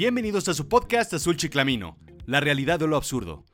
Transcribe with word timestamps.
Bienvenidos 0.00 0.48
a 0.48 0.54
su 0.54 0.66
podcast 0.66 1.12
Azul 1.12 1.36
Chiclamino, 1.36 1.98
la 2.24 2.40
realidad 2.40 2.78
de 2.78 2.86
lo 2.86 2.96
absurdo. 2.96 3.44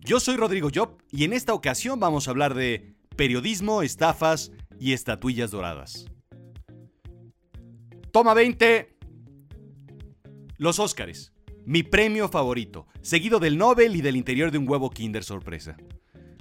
Yo 0.00 0.18
soy 0.18 0.36
Rodrigo 0.36 0.70
Job 0.74 0.96
y 1.12 1.24
en 1.24 1.34
esta 1.34 1.52
ocasión 1.52 2.00
vamos 2.00 2.26
a 2.26 2.30
hablar 2.30 2.54
de 2.54 2.94
periodismo, 3.16 3.82
estafas 3.82 4.50
y 4.78 4.94
estatuillas 4.94 5.50
doradas. 5.50 6.06
Toma 8.12 8.32
20. 8.32 8.96
Los 10.56 10.78
Óscares. 10.78 11.34
Mi 11.66 11.82
premio 11.82 12.30
favorito, 12.30 12.86
seguido 13.02 13.38
del 13.38 13.58
Nobel 13.58 13.94
y 13.94 14.00
del 14.00 14.16
interior 14.16 14.50
de 14.50 14.56
un 14.56 14.66
huevo 14.66 14.88
Kinder 14.88 15.22
sorpresa. 15.22 15.76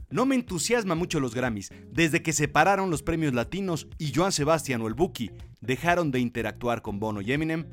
No 0.10 0.26
me 0.26 0.36
entusiasma 0.36 0.96
mucho 0.96 1.20
los 1.20 1.36
Grammys, 1.36 1.74
desde 1.92 2.22
que 2.22 2.32
separaron 2.32 2.90
los 2.90 3.04
premios 3.04 3.34
latinos 3.34 3.90
y 3.98 4.14
Joan 4.16 4.32
Sebastián 4.32 4.82
o 4.82 4.88
el 4.88 4.94
Buki 4.94 5.32
dejaron 5.60 6.12
de 6.12 6.22
interactuar 6.22 6.82
con 6.82 6.98
Bono 6.98 7.20
y 7.20 7.34
Eminem, 7.34 7.68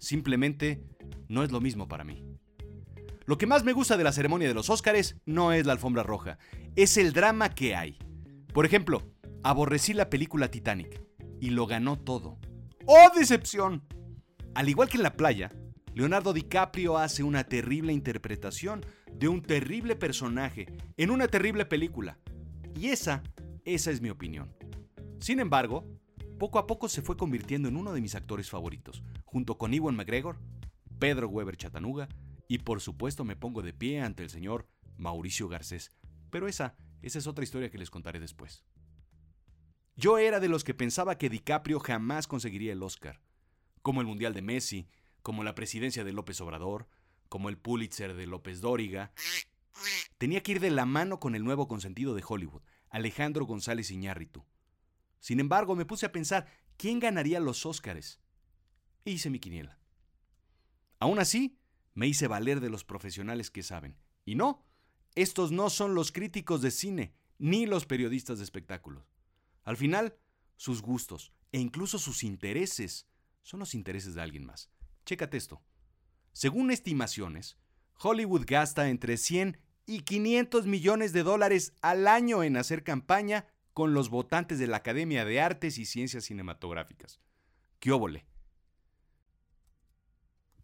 simplemente 0.00 0.82
no 1.28 1.42
es 1.42 1.52
lo 1.52 1.60
mismo 1.60 1.88
para 1.88 2.04
mí. 2.04 2.24
Lo 3.26 3.36
que 3.36 3.46
más 3.46 3.64
me 3.64 3.74
gusta 3.74 3.96
de 3.96 4.04
la 4.04 4.12
ceremonia 4.12 4.48
de 4.48 4.54
los 4.54 4.70
Óscares 4.70 5.16
no 5.26 5.52
es 5.52 5.66
la 5.66 5.72
alfombra 5.72 6.02
roja, 6.02 6.38
es 6.76 6.96
el 6.96 7.12
drama 7.12 7.54
que 7.54 7.76
hay. 7.76 7.98
Por 8.54 8.64
ejemplo, 8.64 9.02
aborrecí 9.42 9.92
la 9.92 10.08
película 10.08 10.50
Titanic 10.50 11.02
y 11.40 11.50
lo 11.50 11.66
ganó 11.66 11.98
todo. 11.98 12.38
¡Oh, 12.86 13.10
decepción! 13.14 13.84
Al 14.54 14.68
igual 14.68 14.88
que 14.88 14.96
en 14.96 15.02
la 15.02 15.12
playa, 15.12 15.50
Leonardo 15.94 16.32
DiCaprio 16.32 16.96
hace 16.96 17.22
una 17.22 17.44
terrible 17.44 17.92
interpretación 17.92 18.84
de 19.12 19.28
un 19.28 19.42
terrible 19.42 19.96
personaje 19.96 20.66
en 20.96 21.10
una 21.10 21.28
terrible 21.28 21.66
película. 21.66 22.18
Y 22.74 22.88
esa, 22.88 23.22
esa 23.64 23.90
es 23.90 24.00
mi 24.00 24.08
opinión. 24.08 24.54
Sin 25.20 25.40
embargo, 25.40 25.84
poco 26.38 26.58
a 26.58 26.66
poco 26.66 26.88
se 26.88 27.02
fue 27.02 27.16
convirtiendo 27.16 27.68
en 27.68 27.76
uno 27.76 27.92
de 27.92 28.00
mis 28.00 28.14
actores 28.14 28.48
favoritos, 28.48 29.02
junto 29.24 29.58
con 29.58 29.74
Iwan 29.74 29.96
McGregor, 29.96 30.38
Pedro 30.98 31.28
Weber 31.28 31.56
Chatanuga 31.56 32.08
y 32.48 32.58
por 32.58 32.80
supuesto 32.80 33.24
me 33.24 33.36
pongo 33.36 33.62
de 33.62 33.72
pie 33.72 34.00
ante 34.00 34.22
el 34.22 34.30
señor 34.30 34.66
Mauricio 34.96 35.48
Garcés. 35.48 35.92
Pero 36.30 36.48
esa, 36.48 36.76
esa 37.02 37.18
es 37.18 37.26
otra 37.26 37.44
historia 37.44 37.70
que 37.70 37.78
les 37.78 37.90
contaré 37.90 38.20
después. 38.20 38.64
Yo 39.96 40.18
era 40.18 40.40
de 40.40 40.48
los 40.48 40.64
que 40.64 40.74
pensaba 40.74 41.18
que 41.18 41.28
DiCaprio 41.28 41.80
jamás 41.80 42.26
conseguiría 42.26 42.72
el 42.72 42.82
Oscar, 42.82 43.20
como 43.82 44.00
el 44.00 44.06
Mundial 44.06 44.32
de 44.32 44.42
Messi, 44.42 44.88
como 45.22 45.42
la 45.42 45.54
presidencia 45.54 46.04
de 46.04 46.12
López 46.12 46.40
Obrador, 46.40 46.88
como 47.28 47.48
el 47.48 47.58
Pulitzer 47.58 48.14
de 48.14 48.26
López 48.26 48.60
Dóriga. 48.60 49.12
Tenía 50.18 50.42
que 50.42 50.52
ir 50.52 50.60
de 50.60 50.70
la 50.70 50.86
mano 50.86 51.20
con 51.20 51.34
el 51.34 51.44
nuevo 51.44 51.68
consentido 51.68 52.14
de 52.14 52.24
Hollywood, 52.26 52.62
Alejandro 52.90 53.44
González 53.44 53.90
Iñárritu. 53.90 54.44
Sin 55.20 55.40
embargo, 55.40 55.74
me 55.74 55.84
puse 55.84 56.06
a 56.06 56.12
pensar, 56.12 56.46
¿quién 56.76 57.00
ganaría 57.00 57.40
los 57.40 57.66
Óscares? 57.66 58.20
E 59.04 59.10
hice 59.10 59.30
mi 59.30 59.40
quiniela. 59.40 59.78
Aún 60.98 61.18
así, 61.18 61.58
me 61.94 62.06
hice 62.06 62.28
valer 62.28 62.60
de 62.60 62.70
los 62.70 62.84
profesionales 62.84 63.50
que 63.50 63.62
saben. 63.62 63.96
Y 64.24 64.34
no, 64.34 64.64
estos 65.14 65.52
no 65.52 65.70
son 65.70 65.94
los 65.94 66.12
críticos 66.12 66.62
de 66.62 66.70
cine, 66.70 67.14
ni 67.38 67.66
los 67.66 67.86
periodistas 67.86 68.38
de 68.38 68.44
espectáculos. 68.44 69.12
Al 69.64 69.76
final, 69.76 70.16
sus 70.56 70.82
gustos 70.82 71.32
e 71.52 71.58
incluso 71.58 71.98
sus 71.98 72.24
intereses 72.24 73.08
son 73.42 73.60
los 73.60 73.74
intereses 73.74 74.14
de 74.14 74.22
alguien 74.22 74.44
más. 74.44 74.70
Chécate 75.06 75.36
esto. 75.36 75.62
Según 76.32 76.70
estimaciones, 76.70 77.56
Hollywood 78.00 78.44
gasta 78.46 78.88
entre 78.88 79.16
100 79.16 79.58
y 79.86 80.00
500 80.00 80.66
millones 80.66 81.12
de 81.12 81.22
dólares 81.22 81.72
al 81.80 82.06
año 82.06 82.42
en 82.42 82.56
hacer 82.56 82.84
campaña 82.84 83.46
con 83.72 83.94
los 83.94 84.10
votantes 84.10 84.58
de 84.58 84.66
la 84.66 84.78
Academia 84.78 85.24
de 85.24 85.40
Artes 85.40 85.78
y 85.78 85.84
Ciencias 85.84 86.24
Cinematográficas. 86.24 87.20
¡Qué 87.80 87.92
óvole! 87.92 88.26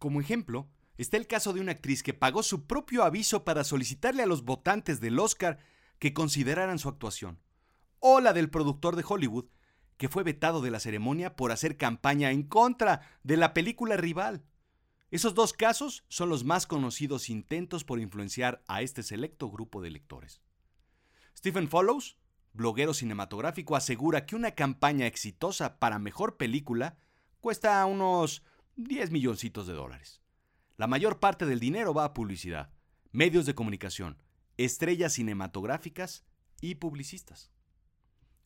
Como 0.05 0.21
ejemplo, 0.21 0.69
está 0.99 1.17
el 1.17 1.27
caso 1.27 1.55
de 1.55 1.63
una 1.63 1.73
actriz 1.73 2.03
que 2.03 2.13
pagó 2.13 2.43
su 2.43 2.67
propio 2.67 3.05
aviso 3.05 3.43
para 3.43 3.65
solicitarle 3.65 4.23
a 4.23 4.27
los 4.27 4.45
votantes 4.45 5.01
del 5.01 5.19
Oscar 5.19 5.61
que 5.99 6.13
consideraran 6.13 6.79
su 6.79 6.91
actuación, 6.91 7.41
o 8.01 8.21
la 8.21 8.35
del 8.35 8.51
productor 8.51 8.97
de 8.97 9.05
Hollywood, 9.09 9.47
que 9.97 10.11
fue 10.11 10.23
vetado 10.23 10.61
de 10.61 10.71
la 10.71 10.79
ceremonia 10.79 11.37
por 11.37 11.53
hacer 11.53 11.79
campaña 11.79 12.33
en 12.33 12.43
contra 12.43 13.01
de 13.23 13.39
la 13.39 13.55
película 13.55 13.97
rival. 13.97 14.45
Esos 15.11 15.35
dos 15.35 15.55
casos 15.55 16.05
son 16.09 16.29
los 16.29 16.45
más 16.45 16.67
conocidos 16.67 17.31
intentos 17.31 17.83
por 17.83 17.99
influenciar 17.99 18.63
a 18.69 18.83
este 18.83 19.03
selecto 19.03 19.51
grupo 19.51 19.81
de 19.81 19.89
lectores. 19.89 20.43
Stephen 21.35 21.67
Follows, 21.67 22.19
bloguero 22.53 22.93
cinematográfico, 22.93 23.75
asegura 23.75 24.27
que 24.27 24.37
una 24.37 24.51
campaña 24.51 25.07
exitosa 25.07 25.79
para 25.79 25.99
mejor 25.99 26.37
película 26.37 26.99
cuesta 27.41 27.83
unos 27.87 28.43
10 28.77 29.11
milloncitos 29.11 29.67
de 29.67 29.73
dólares. 29.73 30.21
La 30.77 30.87
mayor 30.87 31.21
parte 31.21 31.47
del 31.47 31.61
dinero 31.61 31.95
va 31.95 32.05
a 32.05 32.15
publicidad, 32.15 32.73
medios 33.13 33.47
de 33.47 33.55
comunicación, 33.55 34.19
estrellas 34.57 35.13
cinematográficas 35.13 36.25
y 36.61 36.77
publicistas. 36.77 37.51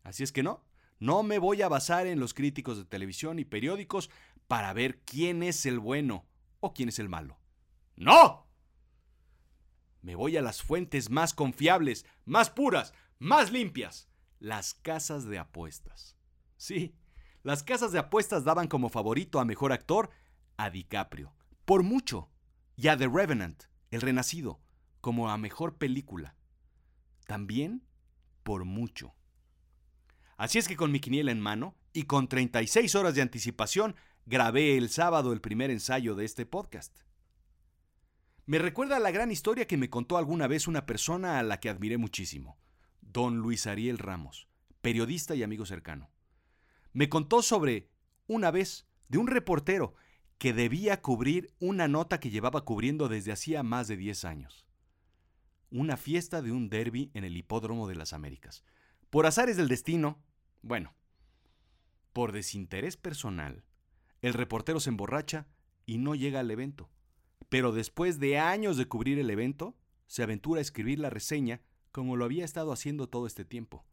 Así 0.02 0.22
es 0.22 0.32
que 0.32 0.42
no, 0.42 0.64
no 1.00 1.22
me 1.22 1.38
voy 1.38 1.62
a 1.62 1.68
basar 1.68 2.06
en 2.06 2.20
los 2.20 2.34
críticos 2.34 2.76
de 2.76 2.84
televisión 2.84 3.38
y 3.38 3.44
periódicos 3.44 4.10
para 4.46 4.72
ver 4.72 5.00
quién 5.04 5.42
es 5.42 5.64
el 5.66 5.78
bueno 5.78 6.26
o 6.60 6.74
quién 6.74 6.88
es 6.88 6.98
el 6.98 7.08
malo. 7.08 7.38
¡No! 7.96 8.46
Me 10.02 10.14
voy 10.14 10.36
a 10.36 10.42
las 10.42 10.62
fuentes 10.62 11.10
más 11.10 11.34
confiables, 11.34 12.06
más 12.24 12.50
puras, 12.50 12.92
más 13.18 13.52
limpias. 13.52 14.08
Las 14.38 14.74
casas 14.74 15.24
de 15.24 15.38
apuestas. 15.38 16.16
Sí, 16.56 16.94
las 17.42 17.62
casas 17.62 17.92
de 17.92 17.98
apuestas 17.98 18.44
daban 18.44 18.68
como 18.68 18.88
favorito 18.88 19.40
a 19.40 19.44
mejor 19.44 19.72
actor 19.72 20.10
a 20.56 20.70
DiCaprio, 20.70 21.32
por 21.64 21.82
mucho, 21.82 22.28
y 22.76 22.88
a 22.88 22.96
The 22.96 23.08
Revenant, 23.08 23.64
El 23.90 24.00
Renacido, 24.00 24.60
como 25.00 25.30
a 25.30 25.38
mejor 25.38 25.76
película. 25.76 26.34
También 27.26 27.82
por 28.42 28.64
mucho. 28.64 29.14
Así 30.36 30.58
es 30.58 30.68
que 30.68 30.76
con 30.76 30.92
mi 30.92 31.00
quiniela 31.00 31.32
en 31.32 31.40
mano 31.40 31.74
y 31.92 32.04
con 32.04 32.28
36 32.28 32.94
horas 32.94 33.14
de 33.14 33.22
anticipación, 33.22 33.96
grabé 34.26 34.76
el 34.76 34.88
sábado 34.88 35.32
el 35.32 35.40
primer 35.40 35.70
ensayo 35.70 36.14
de 36.14 36.24
este 36.24 36.46
podcast. 36.46 37.00
Me 38.46 38.58
recuerda 38.58 38.98
la 38.98 39.10
gran 39.10 39.30
historia 39.30 39.66
que 39.66 39.76
me 39.76 39.90
contó 39.90 40.16
alguna 40.16 40.46
vez 40.46 40.68
una 40.68 40.86
persona 40.86 41.38
a 41.38 41.42
la 41.42 41.60
que 41.60 41.68
admiré 41.68 41.98
muchísimo, 41.98 42.56
don 43.00 43.38
Luis 43.38 43.66
Ariel 43.66 43.98
Ramos, 43.98 44.48
periodista 44.80 45.34
y 45.34 45.42
amigo 45.42 45.66
cercano. 45.66 46.08
Me 46.92 47.08
contó 47.08 47.42
sobre, 47.42 47.88
una 48.26 48.50
vez, 48.50 48.86
de 49.08 49.18
un 49.18 49.26
reportero 49.26 49.94
que 50.38 50.52
debía 50.52 51.02
cubrir 51.02 51.52
una 51.58 51.88
nota 51.88 52.20
que 52.20 52.30
llevaba 52.30 52.64
cubriendo 52.64 53.08
desde 53.08 53.32
hacía 53.32 53.62
más 53.62 53.88
de 53.88 53.96
10 53.96 54.24
años. 54.24 54.66
Una 55.70 55.96
fiesta 55.96 56.40
de 56.42 56.52
un 56.52 56.70
derby 56.70 57.10
en 57.14 57.24
el 57.24 57.36
Hipódromo 57.36 57.88
de 57.88 57.96
las 57.96 58.12
Américas. 58.12 58.64
Por 59.10 59.26
azares 59.26 59.56
del 59.56 59.68
destino, 59.68 60.22
bueno, 60.62 60.94
por 62.12 62.32
desinterés 62.32 62.96
personal, 62.96 63.64
el 64.22 64.32
reportero 64.32 64.80
se 64.80 64.90
emborracha 64.90 65.46
y 65.86 65.98
no 65.98 66.14
llega 66.14 66.40
al 66.40 66.50
evento. 66.50 66.88
Pero 67.48 67.72
después 67.72 68.18
de 68.18 68.38
años 68.38 68.76
de 68.76 68.86
cubrir 68.86 69.18
el 69.18 69.30
evento, 69.30 69.76
se 70.06 70.22
aventura 70.22 70.58
a 70.58 70.62
escribir 70.62 70.98
la 70.98 71.10
reseña 71.10 71.62
como 71.92 72.16
lo 72.16 72.24
había 72.24 72.44
estado 72.44 72.72
haciendo 72.72 73.08
todo 73.08 73.26
este 73.26 73.44
tiempo, 73.44 73.84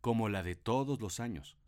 como 0.00 0.28
la 0.28 0.42
de 0.42 0.56
todos 0.56 1.00
los 1.00 1.20
años. 1.20 1.58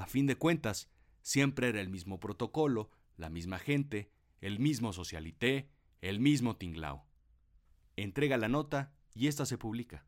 A 0.00 0.06
fin 0.06 0.26
de 0.26 0.34
cuentas, 0.34 0.88
siempre 1.20 1.68
era 1.68 1.82
el 1.82 1.90
mismo 1.90 2.20
protocolo, 2.20 2.90
la 3.18 3.28
misma 3.28 3.58
gente, 3.58 4.10
el 4.40 4.58
mismo 4.58 4.94
socialité, 4.94 5.68
el 6.00 6.20
mismo 6.20 6.56
tinglao. 6.56 7.04
Entrega 7.96 8.38
la 8.38 8.48
nota 8.48 8.94
y 9.12 9.26
ésta 9.26 9.44
se 9.44 9.58
publica. 9.58 10.06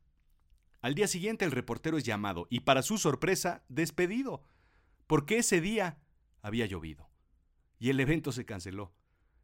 Al 0.81 0.95
día 0.95 1.07
siguiente 1.07 1.45
el 1.45 1.51
reportero 1.51 1.99
es 1.99 2.03
llamado 2.05 2.47
y 2.49 2.61
para 2.61 2.81
su 2.81 2.97
sorpresa 2.97 3.65
despedido, 3.69 4.43
porque 5.05 5.37
ese 5.37 5.61
día 5.61 5.99
había 6.41 6.65
llovido 6.65 7.11
y 7.77 7.91
el 7.91 7.99
evento 7.99 8.31
se 8.31 8.45
canceló. 8.45 8.95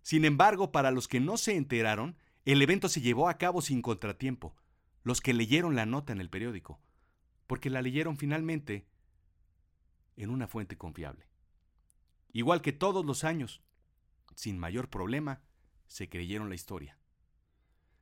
Sin 0.01 0.25
embargo, 0.25 0.71
para 0.71 0.89
los 0.89 1.07
que 1.07 1.19
no 1.19 1.37
se 1.37 1.57
enteraron, 1.57 2.17
el 2.45 2.63
evento 2.63 2.89
se 2.89 3.01
llevó 3.01 3.29
a 3.29 3.37
cabo 3.37 3.61
sin 3.61 3.83
contratiempo, 3.83 4.55
los 5.03 5.21
que 5.21 5.35
leyeron 5.35 5.75
la 5.75 5.85
nota 5.85 6.11
en 6.11 6.19
el 6.19 6.31
periódico, 6.31 6.81
porque 7.45 7.69
la 7.69 7.83
leyeron 7.83 8.17
finalmente 8.17 8.88
en 10.19 10.29
una 10.29 10.47
fuente 10.47 10.77
confiable. 10.77 11.27
Igual 12.31 12.61
que 12.61 12.73
todos 12.73 13.05
los 13.05 13.23
años, 13.23 13.63
sin 14.35 14.59
mayor 14.59 14.89
problema, 14.89 15.41
se 15.87 16.09
creyeron 16.09 16.49
la 16.49 16.55
historia. 16.55 16.99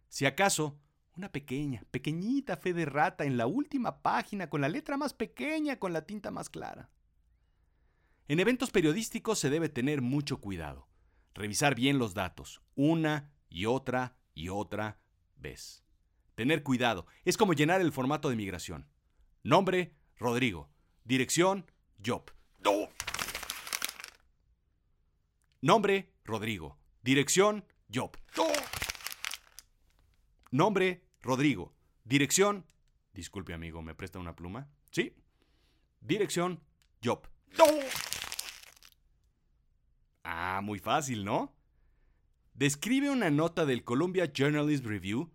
Si 0.09 0.25
acaso, 0.25 0.79
una 1.15 1.31
pequeña, 1.31 1.83
pequeñita 1.91 2.57
fe 2.57 2.73
de 2.73 2.85
rata 2.85 3.23
en 3.23 3.37
la 3.37 3.47
última 3.47 4.01
página, 4.01 4.49
con 4.49 4.61
la 4.61 4.69
letra 4.69 4.97
más 4.97 5.13
pequeña, 5.13 5.79
con 5.79 5.93
la 5.93 6.05
tinta 6.05 6.31
más 6.31 6.49
clara. 6.49 6.89
En 8.27 8.39
eventos 8.39 8.71
periodísticos 8.71 9.39
se 9.39 9.49
debe 9.49 9.69
tener 9.69 10.01
mucho 10.01 10.41
cuidado. 10.41 10.89
Revisar 11.33 11.75
bien 11.75 11.97
los 11.97 12.13
datos, 12.13 12.61
una 12.75 13.31
y 13.47 13.65
otra 13.65 14.17
y 14.33 14.49
otra 14.49 14.99
vez. 15.35 15.83
Tener 16.35 16.61
cuidado. 16.61 17.07
Es 17.25 17.37
como 17.37 17.53
llenar 17.53 17.79
el 17.81 17.91
formato 17.91 18.29
de 18.29 18.35
migración. 18.35 18.87
Nombre, 19.43 19.95
Rodrigo. 20.17 20.69
Dirección, 21.03 21.65
Job. 22.05 22.31
Nombre, 25.61 26.13
Rodrigo. 26.23 26.77
Dirección, 27.01 27.65
Job. 27.93 28.15
Nombre, 30.51 31.03
Rodrigo. 31.21 31.73
Dirección, 32.03 32.65
disculpe 33.13 33.53
amigo, 33.53 33.81
¿me 33.81 33.95
presta 33.95 34.19
una 34.19 34.35
pluma? 34.35 34.69
Sí. 34.91 35.13
Dirección, 35.99 36.61
Job. 37.03 37.27
Ah, 40.23 40.61
muy 40.63 40.79
fácil, 40.79 41.25
¿no? 41.25 41.53
Describe 42.53 43.09
una 43.09 43.29
nota 43.29 43.65
del 43.65 43.83
Columbia 43.83 44.31
Journalist 44.33 44.85
Review 44.85 45.31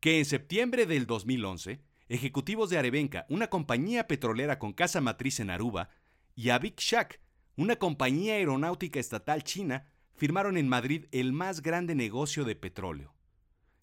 que 0.00 0.18
en 0.18 0.24
septiembre 0.24 0.86
del 0.86 1.06
2011, 1.06 1.80
ejecutivos 2.08 2.70
de 2.70 2.78
Arevenca, 2.78 3.26
una 3.28 3.48
compañía 3.48 4.06
petrolera 4.06 4.58
con 4.58 4.72
casa 4.72 5.00
matriz 5.00 5.40
en 5.40 5.50
Aruba, 5.50 5.90
y 6.34 6.50
Avic 6.50 6.80
Shak, 6.80 7.20
una 7.56 7.76
compañía 7.76 8.34
aeronáutica 8.34 9.00
estatal 9.00 9.42
china, 9.42 9.86
firmaron 10.14 10.56
en 10.56 10.68
Madrid 10.68 11.06
el 11.12 11.32
más 11.32 11.62
grande 11.62 11.94
negocio 11.94 12.44
de 12.44 12.56
petróleo. 12.56 13.14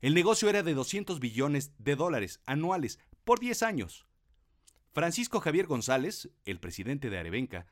El 0.01 0.13
negocio 0.13 0.49
era 0.49 0.63
de 0.63 0.73
200 0.73 1.19
billones 1.19 1.73
de 1.77 1.95
dólares 1.95 2.41
anuales 2.45 2.99
por 3.23 3.39
10 3.39 3.63
años. 3.63 4.05
Francisco 4.91 5.39
Javier 5.39 5.65
González, 5.65 6.29
el 6.45 6.59
presidente 6.59 7.09
de 7.09 7.17
Arevenca, 7.17 7.67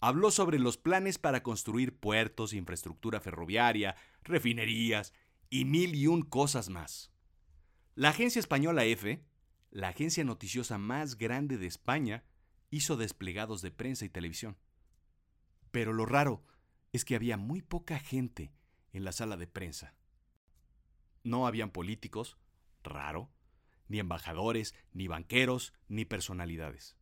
habló 0.00 0.30
sobre 0.30 0.58
los 0.58 0.76
planes 0.76 1.18
para 1.18 1.42
construir 1.42 1.96
puertos, 1.96 2.52
infraestructura 2.52 3.20
ferroviaria, 3.20 3.96
refinerías 4.22 5.12
y 5.50 5.64
mil 5.64 5.94
y 5.94 6.08
un 6.08 6.22
cosas 6.22 6.68
más. 6.68 7.12
La 7.94 8.08
agencia 8.08 8.40
española 8.40 8.84
EFE, 8.84 9.24
la 9.74 9.88
agencia 9.88 10.22
noticiosa 10.22 10.78
más 10.78 11.18
grande 11.18 11.58
de 11.58 11.66
España, 11.66 12.22
hizo 12.70 12.96
desplegados 12.96 13.60
de 13.60 13.72
prensa 13.72 14.04
y 14.04 14.08
televisión. 14.08 14.56
Pero 15.72 15.92
lo 15.92 16.06
raro 16.06 16.44
es 16.92 17.04
que 17.04 17.16
había 17.16 17.36
muy 17.36 17.60
poca 17.60 17.98
gente 17.98 18.52
en 18.92 19.04
la 19.04 19.10
sala 19.10 19.36
de 19.36 19.48
prensa. 19.48 19.96
No 21.24 21.48
habían 21.48 21.70
políticos, 21.70 22.38
raro, 22.84 23.32
ni 23.88 23.98
embajadores, 23.98 24.76
ni 24.92 25.08
banqueros, 25.08 25.74
ni 25.88 26.04
personalidades. 26.04 26.96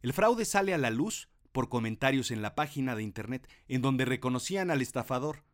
El 0.00 0.14
fraude 0.14 0.46
sale 0.46 0.72
a 0.72 0.78
la 0.78 0.90
luz 0.90 1.28
por 1.52 1.68
comentarios 1.68 2.30
en 2.30 2.40
la 2.40 2.54
página 2.54 2.96
de 2.96 3.02
internet 3.02 3.46
en 3.68 3.82
donde 3.82 4.06
reconocían 4.06 4.70
al 4.70 4.80
estafador. 4.80 5.44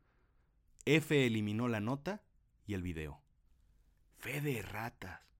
F 0.84 1.26
eliminó 1.26 1.66
la 1.66 1.80
nota 1.80 2.22
y 2.66 2.74
el 2.74 2.82
video. 2.82 3.20
Fe 4.16 4.40
de 4.40 4.62
ratas. 4.62 5.33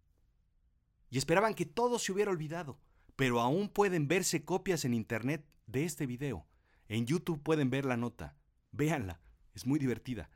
Y 1.15 1.19
esperaban 1.19 1.55
que 1.55 1.65
todo 1.65 2.01
se 2.01 2.11
hubiera 2.11 2.33
olvidado, 2.33 2.81
pero 3.15 3.39
aún 3.39 3.69
pueden 3.69 4.09
verse 4.09 4.45
copias 4.45 4.85
en 4.85 4.95
internet 4.95 5.47
de 5.69 5.85
este 5.85 6.07
video. 6.07 6.45
En 6.89 7.07
YouTube 7.07 7.41
pueden 7.41 7.71
ver 7.71 7.85
la 7.85 7.97
nota. 7.97 8.37
Véanla, 8.73 9.21
es 9.55 9.65
muy 9.65 9.79
divertida. 9.79 10.29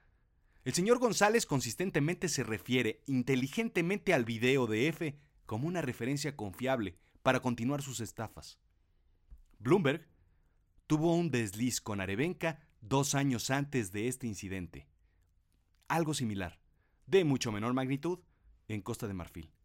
El 0.63 0.75
señor 0.75 1.01
González 1.01 1.47
consistentemente 1.47 2.29
se 2.29 2.45
refiere 2.45 3.03
inteligentemente 3.07 4.15
al 4.15 4.25
video 4.25 4.69
de 4.69 4.87
F 4.87 5.19
como 5.47 5.67
una 5.67 5.83
referencia 5.83 6.37
confiable 6.37 6.97
para 7.25 7.41
continuar 7.41 7.83
sus 7.83 7.99
estafas. 7.99 8.61
Bloomberg 9.59 10.07
tuvo 10.87 11.13
un 11.17 11.33
desliz 11.33 11.81
con 11.81 12.01
Arevenca 12.01 12.61
dos 12.83 13.17
años 13.17 13.51
antes 13.51 13.91
de 13.91 14.07
este 14.07 14.29
incidente. 14.29 14.87
Algo 15.89 16.15
similar, 16.15 16.61
de 17.07 17.25
mucho 17.25 17.51
menor 17.51 17.75
magnitud, 17.75 18.21
en 18.69 18.81
Costa 18.81 19.09
de 19.09 19.15
Marfil. 19.15 19.58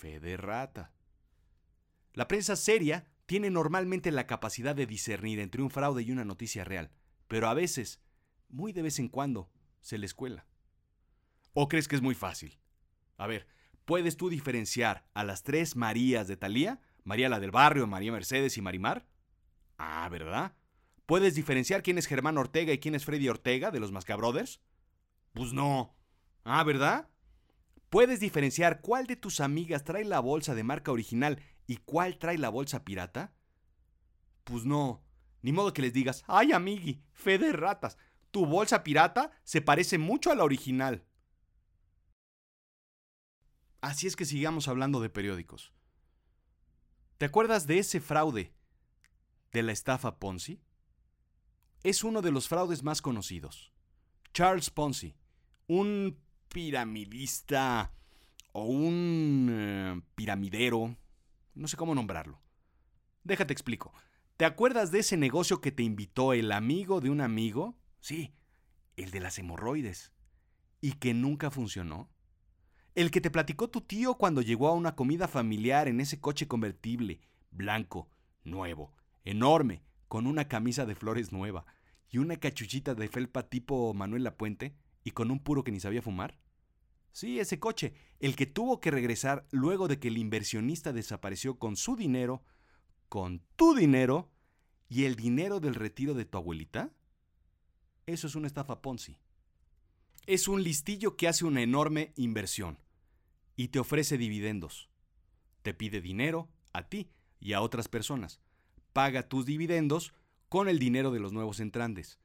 Fe 0.00 0.18
de 0.18 0.38
rata. 0.38 0.94
La 2.14 2.26
prensa 2.26 2.56
seria 2.56 3.04
tiene 3.26 3.50
normalmente 3.50 4.10
la 4.10 4.26
capacidad 4.26 4.74
de 4.74 4.86
discernir 4.86 5.38
entre 5.40 5.60
un 5.60 5.70
fraude 5.70 6.02
y 6.02 6.10
una 6.10 6.24
noticia 6.24 6.64
real, 6.64 6.90
pero 7.28 7.48
a 7.48 7.54
veces, 7.54 8.00
muy 8.48 8.72
de 8.72 8.80
vez 8.80 8.98
en 8.98 9.10
cuando, 9.10 9.50
se 9.82 9.98
les 9.98 10.14
cuela. 10.14 10.46
¿O 11.52 11.68
crees 11.68 11.86
que 11.86 11.96
es 11.96 12.00
muy 12.00 12.14
fácil? 12.14 12.58
A 13.18 13.26
ver, 13.26 13.46
¿puedes 13.84 14.16
tú 14.16 14.30
diferenciar 14.30 15.04
a 15.12 15.22
las 15.22 15.42
tres 15.42 15.76
Marías 15.76 16.28
de 16.28 16.38
Talía? 16.38 16.80
María 17.04 17.28
la 17.28 17.38
del 17.38 17.50
barrio, 17.50 17.86
María 17.86 18.10
Mercedes 18.10 18.56
y 18.56 18.62
Marimar. 18.62 19.06
Ah, 19.76 20.08
¿verdad? 20.10 20.56
¿Puedes 21.04 21.34
diferenciar 21.34 21.82
quién 21.82 21.98
es 21.98 22.06
Germán 22.06 22.38
Ortega 22.38 22.72
y 22.72 22.78
quién 22.78 22.94
es 22.94 23.04
Freddy 23.04 23.28
Ortega 23.28 23.70
de 23.70 23.80
los 23.80 23.92
Mascabrothers? 23.92 24.62
Pues 25.34 25.52
no. 25.52 25.94
Ah, 26.42 26.64
¿verdad? 26.64 27.09
¿Puedes 27.90 28.20
diferenciar 28.20 28.80
cuál 28.80 29.06
de 29.06 29.16
tus 29.16 29.40
amigas 29.40 29.82
trae 29.82 30.04
la 30.04 30.20
bolsa 30.20 30.54
de 30.54 30.62
marca 30.62 30.92
original 30.92 31.42
y 31.66 31.78
cuál 31.78 32.18
trae 32.18 32.38
la 32.38 32.48
bolsa 32.48 32.84
pirata? 32.84 33.34
Pues 34.44 34.64
no. 34.64 35.02
Ni 35.42 35.52
modo 35.52 35.72
que 35.72 35.82
les 35.82 35.92
digas, 35.92 36.22
ay 36.28 36.52
amigui, 36.52 37.02
fe 37.12 37.38
de 37.38 37.52
ratas, 37.52 37.98
tu 38.30 38.46
bolsa 38.46 38.84
pirata 38.84 39.32
se 39.42 39.60
parece 39.60 39.98
mucho 39.98 40.30
a 40.30 40.36
la 40.36 40.44
original. 40.44 41.04
Así 43.80 44.06
es 44.06 44.14
que 44.14 44.24
sigamos 44.24 44.68
hablando 44.68 45.00
de 45.00 45.10
periódicos. 45.10 45.72
¿Te 47.18 47.24
acuerdas 47.26 47.66
de 47.66 47.78
ese 47.78 48.00
fraude 48.00 48.54
de 49.50 49.62
la 49.62 49.72
estafa 49.72 50.20
Ponzi? 50.20 50.62
Es 51.82 52.04
uno 52.04 52.22
de 52.22 52.30
los 52.30 52.46
fraudes 52.46 52.84
más 52.84 53.02
conocidos. 53.02 53.72
Charles 54.32 54.70
Ponzi, 54.70 55.16
un 55.66 56.20
piramidista 56.52 57.92
o 58.52 58.64
un 58.64 59.48
eh, 59.50 60.02
piramidero, 60.14 60.96
no 61.54 61.68
sé 61.68 61.76
cómo 61.76 61.94
nombrarlo. 61.94 62.40
Déjate 63.24 63.52
explico. 63.52 63.92
¿Te 64.36 64.44
acuerdas 64.44 64.90
de 64.90 65.00
ese 65.00 65.16
negocio 65.16 65.60
que 65.60 65.72
te 65.72 65.82
invitó 65.82 66.32
el 66.32 66.52
amigo 66.52 67.00
de 67.00 67.10
un 67.10 67.20
amigo 67.20 67.76
Sí, 68.00 68.32
el 68.96 69.10
de 69.10 69.20
las 69.20 69.38
hemorroides. 69.38 70.12
¿Y 70.80 70.92
que 70.92 71.12
nunca 71.12 71.50
funcionó? 71.50 72.10
El 72.94 73.10
que 73.10 73.20
te 73.20 73.30
platicó 73.30 73.68
tu 73.68 73.82
tío 73.82 74.14
cuando 74.14 74.40
llegó 74.42 74.68
a 74.68 74.72
una 74.72 74.96
comida 74.96 75.28
familiar 75.28 75.86
en 75.86 76.00
ese 76.00 76.18
coche 76.18 76.48
convertible, 76.48 77.20
blanco, 77.50 78.08
nuevo, 78.42 78.94
enorme, 79.24 79.84
con 80.08 80.26
una 80.26 80.48
camisa 80.48 80.86
de 80.86 80.94
flores 80.94 81.30
nueva 81.30 81.66
y 82.08 82.18
una 82.18 82.36
cachuchita 82.38 82.94
de 82.94 83.06
felpa 83.08 83.48
tipo 83.48 83.94
Manuel 83.94 84.24
Lapuente 84.24 84.74
y 85.04 85.12
con 85.12 85.30
un 85.30 85.40
puro 85.40 85.64
que 85.64 85.72
ni 85.72 85.80
sabía 85.80 86.02
fumar. 86.02 86.38
Sí, 87.12 87.40
ese 87.40 87.58
coche, 87.58 87.94
el 88.20 88.36
que 88.36 88.46
tuvo 88.46 88.80
que 88.80 88.90
regresar 88.90 89.46
luego 89.50 89.88
de 89.88 89.98
que 89.98 90.08
el 90.08 90.18
inversionista 90.18 90.92
desapareció 90.92 91.58
con 91.58 91.76
su 91.76 91.96
dinero, 91.96 92.44
con 93.08 93.42
tu 93.56 93.74
dinero 93.74 94.30
y 94.88 95.04
el 95.04 95.16
dinero 95.16 95.60
del 95.60 95.74
retiro 95.74 96.14
de 96.14 96.24
tu 96.24 96.38
abuelita. 96.38 96.92
Eso 98.06 98.26
es 98.26 98.34
una 98.34 98.46
estafa 98.46 98.80
Ponzi. 98.82 99.18
Es 100.26 100.48
un 100.48 100.62
listillo 100.62 101.16
que 101.16 101.28
hace 101.28 101.44
una 101.44 101.62
enorme 101.62 102.12
inversión 102.16 102.78
y 103.56 103.68
te 103.68 103.78
ofrece 103.78 104.16
dividendos. 104.16 104.88
Te 105.62 105.74
pide 105.74 106.00
dinero 106.00 106.48
a 106.72 106.88
ti 106.88 107.10
y 107.40 107.52
a 107.54 107.60
otras 107.60 107.88
personas. 107.88 108.40
Paga 108.92 109.28
tus 109.28 109.46
dividendos 109.46 110.12
con 110.48 110.68
el 110.68 110.78
dinero 110.78 111.10
de 111.10 111.20
los 111.20 111.32
nuevos 111.32 111.60
entrantes. 111.60 112.18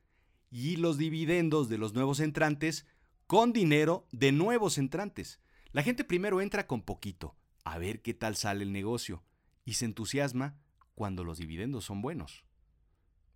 Y 0.49 0.77
los 0.77 0.97
dividendos 0.97 1.69
de 1.69 1.77
los 1.77 1.93
nuevos 1.93 2.19
entrantes 2.19 2.85
con 3.27 3.53
dinero 3.53 4.07
de 4.11 4.31
nuevos 4.31 4.77
entrantes. 4.77 5.39
La 5.71 5.83
gente 5.83 6.03
primero 6.03 6.41
entra 6.41 6.67
con 6.67 6.83
poquito, 6.83 7.35
a 7.63 7.77
ver 7.77 8.01
qué 8.01 8.13
tal 8.13 8.35
sale 8.35 8.63
el 8.63 8.71
negocio, 8.71 9.23
y 9.65 9.73
se 9.73 9.85
entusiasma 9.85 10.57
cuando 10.93 11.23
los 11.23 11.37
dividendos 11.37 11.85
son 11.85 12.01
buenos. 12.01 12.45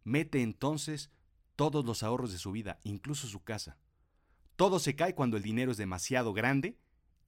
Mete 0.04 0.42
entonces 0.42 1.12
todos 1.56 1.86
los 1.86 2.04
ahorros 2.04 2.32
de 2.32 2.38
su 2.38 2.52
vida, 2.52 2.80
incluso 2.84 3.28
su 3.28 3.44
casa. 3.44 3.78
Todo 4.56 4.80
se 4.80 4.96
cae 4.96 5.16
cuando 5.16 5.38
el 5.38 5.44
dinero 5.44 5.72
es 5.72 5.78
demasiado 5.78 6.34
grande 6.34 6.78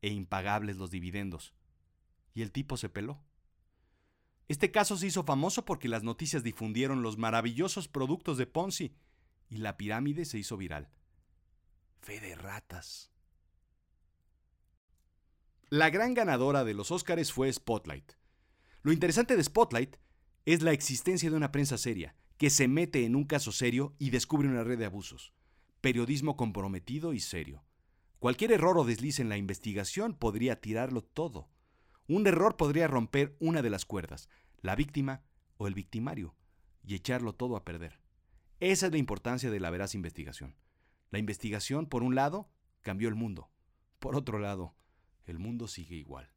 e 0.02 0.10
impagables 0.10 0.78
los 0.78 0.92
dividendos. 0.92 1.54
Y 2.34 2.42
el 2.42 2.52
tipo 2.52 2.78
se 2.78 2.90
peló. 2.90 3.22
Este 4.48 4.72
caso 4.72 4.98
se 4.98 5.08
hizo 5.08 5.24
famoso 5.24 5.66
porque 5.66 5.88
las 5.88 6.04
noticias 6.04 6.44
difundieron 6.44 7.02
los 7.02 7.18
maravillosos 7.18 7.88
productos 7.88 8.38
de 8.38 8.48
Ponzi 8.48 8.94
y 9.52 9.58
la 9.58 9.78
pirámide 9.78 10.24
se 10.26 10.40
hizo 10.40 10.56
viral. 10.58 10.90
Fe 12.00 12.22
de 12.22 12.36
ratas. 12.36 13.12
La 15.70 15.90
gran 15.90 16.14
ganadora 16.14 16.64
de 16.64 16.74
los 16.74 16.90
Óscares 16.90 17.34
fue 17.34 17.52
Spotlight. 17.52 18.14
Lo 18.82 18.94
interesante 18.94 19.36
de 19.36 19.44
Spotlight 19.44 19.98
es 20.46 20.64
la 20.64 20.72
existencia 20.72 21.30
de 21.30 21.36
una 21.36 21.52
prensa 21.52 21.78
seria, 21.78 22.16
que 22.38 22.50
se 22.50 22.68
mete 22.68 23.06
en 23.06 23.16
un 23.16 23.26
caso 23.26 23.52
serio 23.52 23.94
y 24.00 24.10
descubre 24.10 24.48
una 24.48 24.64
red 24.64 24.80
de 24.80 24.86
abusos. 24.86 25.34
Periodismo 25.82 26.38
comprometido 26.38 27.14
y 27.14 27.20
serio. 27.20 27.66
Cualquier 28.20 28.54
error 28.54 28.78
o 28.78 28.86
desliz 28.86 29.20
en 29.20 29.28
la 29.30 29.38
investigación 29.38 30.14
podría 30.14 30.62
tirarlo 30.62 31.04
todo. 31.04 31.50
Un 32.08 32.26
error 32.26 32.56
podría 32.56 32.88
romper 32.88 33.36
una 33.40 33.62
de 33.62 33.70
las 33.70 33.86
cuerdas, 33.86 34.30
la 34.62 34.76
víctima 34.76 35.24
o 35.58 35.68
el 35.68 35.74
victimario, 35.74 36.36
y 36.84 36.96
echarlo 36.96 37.34
todo 37.34 37.56
a 37.58 37.66
perder. 37.66 38.01
Esa 38.62 38.86
es 38.86 38.92
la 38.92 39.00
importancia 39.00 39.50
de 39.50 39.60
la 39.60 39.72
veraz 39.72 39.96
investigación. 39.96 40.56
La 41.10 41.18
investigación, 41.18 41.88
por 41.88 42.04
un 42.04 42.14
lado, 42.14 42.48
cambió 42.82 43.10
el 43.10 43.16
mundo. 43.16 43.50
Por 43.98 44.16
otro 44.16 44.38
lado, 44.38 44.76
el 45.26 45.40
mundo 45.40 45.68
sigue 45.68 45.96
igual. 45.96 46.30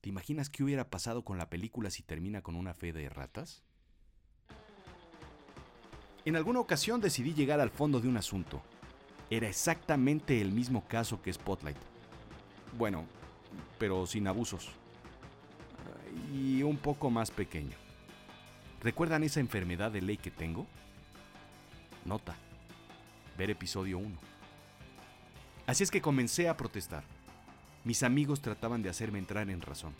¿Te 0.00 0.08
imaginas 0.08 0.50
qué 0.50 0.64
hubiera 0.64 0.90
pasado 0.90 1.24
con 1.24 1.38
la 1.38 1.48
película 1.50 1.90
si 1.90 2.02
termina 2.02 2.42
con 2.42 2.56
una 2.56 2.74
fe 2.74 2.92
de 2.92 3.08
ratas? 3.08 3.62
En 6.24 6.34
alguna 6.34 6.58
ocasión 6.58 7.00
decidí 7.00 7.34
llegar 7.34 7.60
al 7.60 7.70
fondo 7.70 8.00
de 8.00 8.08
un 8.08 8.16
asunto, 8.16 8.60
era 9.30 9.48
exactamente 9.48 10.40
el 10.40 10.50
mismo 10.50 10.84
caso 10.88 11.22
que 11.22 11.32
Spotlight. 11.32 11.76
Bueno, 12.76 13.04
pero 13.78 14.06
sin 14.06 14.26
abusos. 14.26 14.70
Y 16.32 16.64
un 16.64 16.78
poco 16.78 17.10
más 17.10 17.30
pequeño. 17.30 17.76
¿Recuerdan 18.82 19.22
esa 19.22 19.38
enfermedad 19.38 19.92
de 19.92 20.02
ley 20.02 20.16
que 20.16 20.32
tengo? 20.32 20.66
Nota. 22.04 22.34
Ver 23.38 23.50
episodio 23.50 23.98
1. 23.98 24.16
Así 25.66 25.82
es 25.82 25.90
que 25.90 26.02
comencé 26.02 26.48
a 26.48 26.56
protestar. 26.56 27.04
Mis 27.84 28.02
amigos 28.02 28.40
trataban 28.40 28.82
de 28.82 28.90
hacerme 28.90 29.18
entrar 29.18 29.48
en 29.48 29.60
razón. 29.60 29.94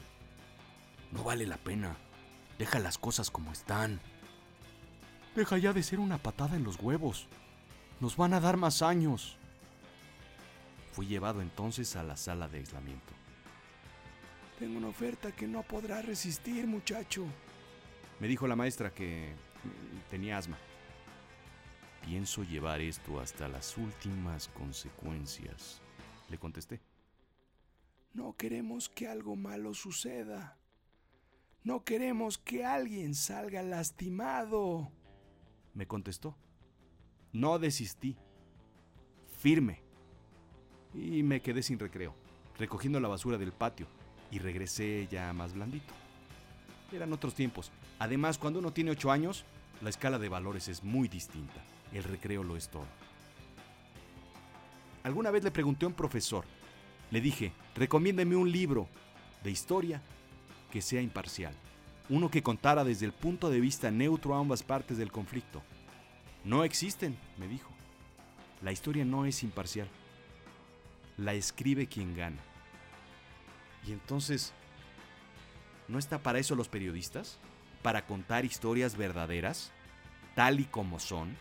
No 1.12 1.24
vale 1.24 1.46
la 1.46 1.56
pena. 1.56 1.96
Deja 2.58 2.78
las 2.78 2.98
cosas 2.98 3.30
como 3.30 3.52
están. 3.52 4.00
Deja 5.34 5.58
ya 5.58 5.72
de 5.72 5.82
ser 5.82 5.98
una 5.98 6.18
patada 6.18 6.56
en 6.56 6.64
los 6.64 6.78
huevos. 6.78 7.26
Nos 8.00 8.16
van 8.16 8.34
a 8.34 8.40
dar 8.40 8.56
más 8.56 8.82
años. 8.82 9.36
Fui 10.92 11.06
llevado 11.06 11.40
entonces 11.40 11.96
a 11.96 12.02
la 12.02 12.16
sala 12.16 12.48
de 12.48 12.58
aislamiento. 12.58 13.12
Tengo 14.58 14.78
una 14.78 14.88
oferta 14.88 15.32
que 15.32 15.48
no 15.48 15.62
podrá 15.62 16.02
resistir, 16.02 16.66
muchacho. 16.66 17.24
Me 18.20 18.28
dijo 18.28 18.46
la 18.46 18.54
maestra 18.54 18.90
que 18.90 19.32
tenía 20.10 20.38
asma. 20.38 20.56
Pienso 22.04 22.44
llevar 22.44 22.80
esto 22.80 23.20
hasta 23.20 23.48
las 23.48 23.76
últimas 23.78 24.48
consecuencias, 24.48 25.80
le 26.30 26.38
contesté. 26.38 26.80
No 28.12 28.36
queremos 28.36 28.88
que 28.88 29.08
algo 29.08 29.36
malo 29.36 29.74
suceda. 29.74 30.58
No 31.62 31.82
queremos 31.82 32.36
que 32.38 32.64
alguien 32.64 33.14
salga 33.14 33.62
lastimado, 33.62 34.92
me 35.74 35.86
contestó. 35.86 36.36
No 37.32 37.58
desistí. 37.58 38.16
Firme. 39.38 39.82
Y 40.94 41.22
me 41.24 41.42
quedé 41.42 41.62
sin 41.62 41.78
recreo, 41.78 42.14
recogiendo 42.56 43.00
la 43.00 43.08
basura 43.08 43.36
del 43.36 43.52
patio, 43.52 43.88
y 44.30 44.38
regresé 44.38 45.08
ya 45.10 45.32
más 45.32 45.52
blandito. 45.54 45.92
Eran 46.92 47.12
otros 47.12 47.34
tiempos. 47.34 47.72
Además, 47.98 48.38
cuando 48.38 48.60
uno 48.60 48.72
tiene 48.72 48.92
ocho 48.92 49.10
años, 49.10 49.44
la 49.82 49.90
escala 49.90 50.20
de 50.20 50.28
valores 50.28 50.68
es 50.68 50.84
muy 50.84 51.08
distinta. 51.08 51.60
El 51.94 52.02
recreo 52.02 52.42
lo 52.42 52.56
es 52.56 52.68
todo. 52.68 52.86
Alguna 55.04 55.30
vez 55.30 55.44
le 55.44 55.50
pregunté 55.50 55.86
a 55.86 55.88
un 55.88 55.94
profesor. 55.94 56.44
Le 57.10 57.20
dije, 57.20 57.52
recomiéndeme 57.76 58.36
un 58.36 58.50
libro 58.50 58.88
de 59.44 59.50
historia 59.50 60.02
que 60.72 60.82
sea 60.82 61.00
imparcial. 61.00 61.54
Uno 62.08 62.30
que 62.30 62.42
contara 62.42 62.84
desde 62.84 63.06
el 63.06 63.12
punto 63.12 63.48
de 63.48 63.60
vista 63.60 63.90
neutro 63.90 64.34
a 64.34 64.40
ambas 64.40 64.62
partes 64.62 64.98
del 64.98 65.12
conflicto. 65.12 65.62
No 66.44 66.64
existen, 66.64 67.16
me 67.38 67.46
dijo. 67.46 67.70
La 68.60 68.72
historia 68.72 69.04
no 69.04 69.24
es 69.24 69.42
imparcial. 69.42 69.88
La 71.16 71.34
escribe 71.34 71.86
quien 71.86 72.16
gana. 72.16 72.42
Y 73.86 73.92
entonces, 73.92 74.52
¿no 75.86 75.98
está 75.98 76.22
para 76.22 76.38
eso 76.38 76.56
los 76.56 76.68
periodistas? 76.68 77.38
¿Para 77.82 78.06
contar 78.06 78.44
historias 78.44 78.96
verdaderas, 78.96 79.70
tal 80.34 80.60
y 80.60 80.64
como 80.64 80.98
son? 80.98 81.36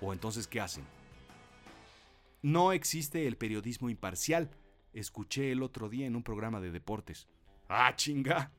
¿O 0.00 0.12
entonces 0.12 0.46
qué 0.46 0.60
hacen? 0.60 0.84
No 2.42 2.72
existe 2.72 3.26
el 3.26 3.36
periodismo 3.36 3.90
imparcial. 3.90 4.50
Escuché 4.92 5.52
el 5.52 5.62
otro 5.62 5.88
día 5.88 6.06
en 6.06 6.16
un 6.16 6.22
programa 6.22 6.60
de 6.60 6.70
deportes. 6.70 7.28
¡Ah, 7.68 7.94
chinga! 7.96 8.52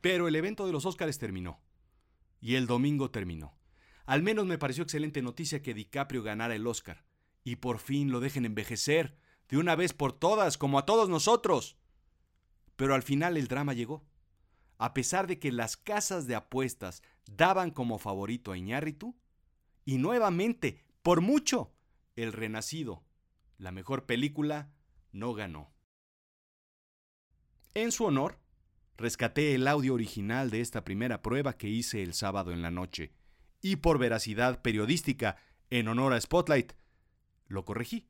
Pero 0.00 0.28
el 0.28 0.36
evento 0.36 0.66
de 0.66 0.72
los 0.72 0.84
Óscares 0.84 1.18
terminó. 1.18 1.60
Y 2.40 2.54
el 2.54 2.66
domingo 2.66 3.10
terminó. 3.10 3.56
Al 4.06 4.22
menos 4.22 4.46
me 4.46 4.58
pareció 4.58 4.84
excelente 4.84 5.22
noticia 5.22 5.62
que 5.62 5.74
DiCaprio 5.74 6.22
ganara 6.22 6.54
el 6.54 6.66
Oscar. 6.66 7.04
Y 7.44 7.56
por 7.56 7.78
fin 7.78 8.10
lo 8.10 8.20
dejen 8.20 8.44
envejecer, 8.44 9.16
de 9.48 9.58
una 9.58 9.74
vez 9.74 9.92
por 9.92 10.12
todas, 10.12 10.56
como 10.58 10.78
a 10.78 10.86
todos 10.86 11.08
nosotros. 11.08 11.76
Pero 12.76 12.94
al 12.94 13.02
final 13.02 13.36
el 13.36 13.48
drama 13.48 13.72
llegó. 13.72 14.04
A 14.78 14.94
pesar 14.94 15.26
de 15.26 15.38
que 15.38 15.50
las 15.50 15.76
casas 15.76 16.26
de 16.26 16.36
apuestas 16.36 17.02
daban 17.36 17.70
como 17.70 17.98
favorito 17.98 18.52
a 18.52 18.58
Iñárritu, 18.58 19.16
y 19.84 19.98
nuevamente, 19.98 20.84
por 21.02 21.20
mucho, 21.20 21.72
El 22.16 22.32
Renacido, 22.32 23.04
la 23.56 23.72
mejor 23.72 24.06
película, 24.06 24.70
no 25.12 25.34
ganó. 25.34 25.72
En 27.74 27.92
su 27.92 28.04
honor, 28.04 28.38
rescaté 28.96 29.54
el 29.54 29.68
audio 29.68 29.94
original 29.94 30.50
de 30.50 30.60
esta 30.60 30.84
primera 30.84 31.22
prueba 31.22 31.56
que 31.56 31.68
hice 31.68 32.02
el 32.02 32.14
sábado 32.14 32.52
en 32.52 32.62
la 32.62 32.70
noche, 32.70 33.12
y 33.60 33.76
por 33.76 33.98
veracidad 33.98 34.62
periodística, 34.62 35.36
en 35.70 35.88
honor 35.88 36.12
a 36.12 36.20
Spotlight, 36.20 36.72
lo 37.46 37.64
corregí. 37.64 38.08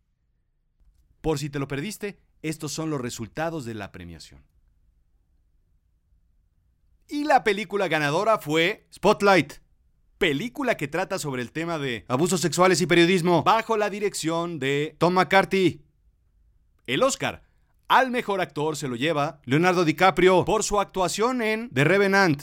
Por 1.20 1.38
si 1.38 1.50
te 1.50 1.58
lo 1.58 1.68
perdiste, 1.68 2.20
estos 2.42 2.72
son 2.72 2.90
los 2.90 3.00
resultados 3.00 3.64
de 3.64 3.74
la 3.74 3.90
premiación. 3.92 4.47
Y 7.08 7.24
la 7.24 7.42
película 7.42 7.88
ganadora 7.88 8.38
fue 8.38 8.86
Spotlight, 8.92 9.54
película 10.18 10.76
que 10.76 10.88
trata 10.88 11.18
sobre 11.18 11.40
el 11.40 11.52
tema 11.52 11.78
de 11.78 12.04
abusos 12.06 12.42
sexuales 12.42 12.82
y 12.82 12.86
periodismo 12.86 13.42
bajo 13.44 13.78
la 13.78 13.88
dirección 13.88 14.58
de 14.58 14.94
Tom 14.98 15.14
McCarthy. 15.14 15.82
El 16.86 17.02
Oscar 17.02 17.48
al 17.88 18.10
mejor 18.10 18.42
actor 18.42 18.76
se 18.76 18.88
lo 18.88 18.96
lleva 18.96 19.40
Leonardo 19.46 19.86
DiCaprio 19.86 20.44
por 20.44 20.64
su 20.64 20.78
actuación 20.80 21.40
en 21.40 21.70
The 21.70 21.84
Revenant, 21.84 22.42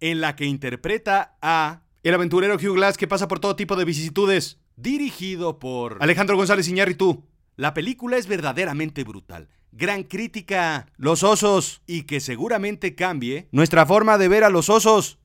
en 0.00 0.20
la 0.20 0.34
que 0.34 0.46
interpreta 0.46 1.36
a 1.40 1.82
el 2.02 2.14
aventurero 2.14 2.56
Hugh 2.56 2.74
Glass 2.74 2.96
que 2.96 3.06
pasa 3.06 3.28
por 3.28 3.38
todo 3.38 3.54
tipo 3.54 3.76
de 3.76 3.84
vicisitudes, 3.84 4.58
dirigido 4.74 5.60
por 5.60 5.98
Alejandro 6.00 6.36
González 6.36 6.66
Iñárritu. 6.66 7.24
La 7.54 7.72
película 7.72 8.16
es 8.16 8.26
verdaderamente 8.26 9.04
brutal. 9.04 9.48
Gran 9.76 10.04
crítica 10.04 10.86
los 10.96 11.24
osos 11.24 11.82
y 11.84 12.04
que 12.04 12.20
seguramente 12.20 12.94
cambie 12.94 13.48
nuestra 13.50 13.84
forma 13.84 14.18
de 14.18 14.28
ver 14.28 14.44
a 14.44 14.48
los 14.48 14.70
osos. 14.70 15.18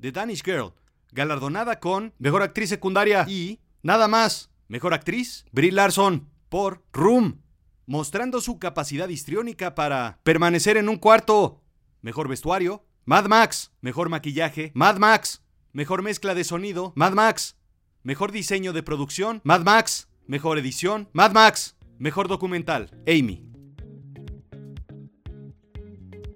The 0.00 0.12
Danish 0.12 0.44
Girl, 0.44 0.74
galardonada 1.10 1.80
con 1.80 2.14
Mejor 2.20 2.42
Actriz 2.42 2.68
Secundaria 2.68 3.24
y 3.26 3.58
nada 3.82 4.06
más, 4.06 4.50
Mejor 4.68 4.94
Actriz, 4.94 5.44
Brie 5.50 5.72
Larson 5.72 6.28
por 6.48 6.84
Room, 6.92 7.42
mostrando 7.86 8.40
su 8.40 8.60
capacidad 8.60 9.08
histriónica 9.08 9.74
para 9.74 10.20
permanecer 10.22 10.76
en 10.76 10.88
un 10.88 10.96
cuarto. 10.96 11.64
Mejor 12.02 12.28
vestuario, 12.28 12.84
Mad 13.06 13.26
Max. 13.26 13.72
Mejor 13.80 14.08
maquillaje, 14.08 14.70
Mad 14.74 14.98
Max. 14.98 15.42
Mejor 15.72 16.02
mezcla 16.02 16.32
de 16.36 16.44
sonido, 16.44 16.92
Mad 16.94 17.14
Max. 17.14 17.56
Mejor 18.04 18.30
diseño 18.30 18.72
de 18.72 18.84
producción, 18.84 19.40
Mad 19.42 19.62
Max. 19.62 20.06
Mejor 20.28 20.58
edición, 20.58 21.08
Mad 21.12 21.32
Max. 21.32 21.75
Mejor 21.98 22.28
documental, 22.28 22.90
Amy. 23.06 23.42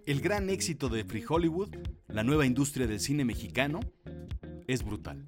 El 0.06 0.22
gran 0.22 0.48
éxito 0.48 0.88
de 0.88 1.04
Free 1.04 1.24
Hollywood, 1.28 1.76
la 2.08 2.24
nueva 2.24 2.46
industria 2.46 2.86
del 2.86 2.98
cine 2.98 3.26
mexicano, 3.26 3.80
es 4.66 4.82
brutal. 4.82 5.26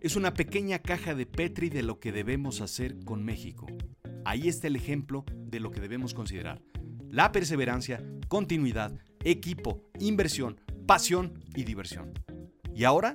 Es 0.00 0.16
una 0.16 0.32
pequeña 0.32 0.78
caja 0.78 1.14
de 1.14 1.26
Petri 1.26 1.68
de 1.68 1.82
lo 1.82 2.00
que 2.00 2.12
debemos 2.12 2.62
hacer 2.62 2.98
con 3.04 3.22
México. 3.22 3.66
Ahí 4.24 4.48
está 4.48 4.68
el 4.68 4.76
ejemplo 4.76 5.26
de 5.34 5.60
lo 5.60 5.70
que 5.70 5.82
debemos 5.82 6.14
considerar. 6.14 6.62
La 7.10 7.30
perseverancia, 7.30 8.02
continuidad, 8.28 8.98
equipo, 9.22 9.82
inversión, 10.00 10.62
pasión 10.86 11.44
y 11.54 11.64
diversión. 11.64 12.14
Y 12.74 12.84
ahora, 12.84 13.12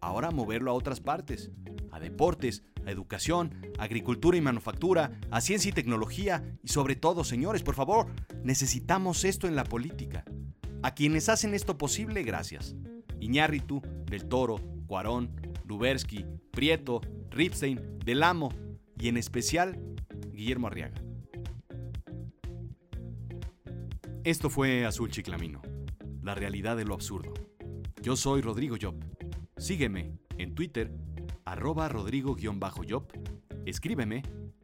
ahora 0.00 0.32
moverlo 0.32 0.72
a 0.72 0.74
otras 0.74 1.00
partes, 1.00 1.52
a 1.92 2.00
deportes, 2.00 2.64
a 2.86 2.90
educación, 2.90 3.54
agricultura 3.78 4.38
y 4.38 4.40
manufactura, 4.40 5.18
a 5.30 5.40
ciencia 5.40 5.68
y 5.68 5.72
tecnología 5.72 6.58
y 6.62 6.68
sobre 6.68 6.96
todo, 6.96 7.24
señores, 7.24 7.62
por 7.62 7.74
favor, 7.74 8.06
necesitamos 8.42 9.24
esto 9.24 9.46
en 9.46 9.56
la 9.56 9.64
política. 9.64 10.24
A 10.82 10.94
quienes 10.94 11.28
hacen 11.28 11.52
esto 11.52 11.76
posible, 11.76 12.22
gracias. 12.22 12.76
Iñárritu, 13.20 13.82
Del 14.06 14.26
Toro, 14.26 14.60
Cuarón, 14.86 15.30
Lubersky, 15.64 16.24
Prieto, 16.52 17.00
Ripstein, 17.30 17.98
Del 18.04 18.22
Amo 18.22 18.50
y 18.98 19.08
en 19.08 19.16
especial 19.16 19.78
Guillermo 20.32 20.68
Arriaga. 20.68 21.02
Esto 24.22 24.50
fue 24.50 24.84
Azul 24.84 25.10
Chiclamino, 25.10 25.62
la 26.22 26.34
realidad 26.34 26.76
de 26.76 26.84
lo 26.84 26.94
absurdo. 26.94 27.32
Yo 28.02 28.16
soy 28.16 28.40
Rodrigo 28.40 28.76
Job. 28.80 28.94
Sígueme 29.56 30.18
en 30.38 30.54
Twitter, 30.54 30.92
arroba 31.46 31.88
rodrigo-job, 31.88 33.06
escríbeme 33.64 34.22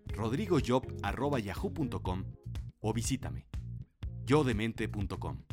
rodrigojob 0.09 0.85
arroba 1.03 1.39
yahoo.com 1.39 2.25
o 2.81 2.93
visítame 2.93 3.47
yodemente.com. 4.27 5.52